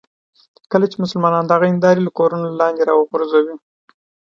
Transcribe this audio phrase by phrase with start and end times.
[0.71, 3.55] کله چې مسلمانان دغه هندارې له کورونو لاندې راوغورځوي.